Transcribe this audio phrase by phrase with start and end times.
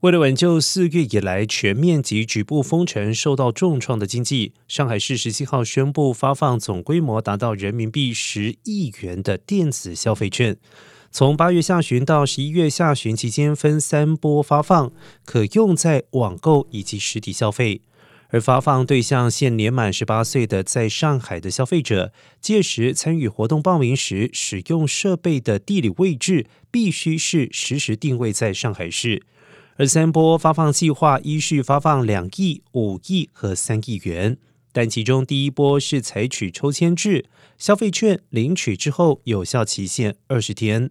[0.00, 10.56] 为了挽救四月以来全面及局部封城受到重创的经济，上海市十七号宣布发放总规模达到人民币十亿元的电子消费券，
[11.10, 14.90] 从八月下旬到十一月下旬期间分三波发放，
[15.26, 17.82] 可用在网购以及实体消费。
[18.30, 29.24] 而发放对象现年满十八岁的在上海的消费者，届时参与活动报名时，使用设备的地理位置必须是实时定位在上海市。
[29.80, 34.36] 而三波发放计划依序发放两亿、五亿和三亿元，
[34.72, 37.24] 但其中第一波是采取抽签制，
[37.56, 40.90] 消费券领取之后有效期限二十天。